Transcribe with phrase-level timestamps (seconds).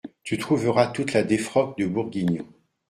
[0.23, 2.47] Tu trouveras toute la défroque de Bourguignon…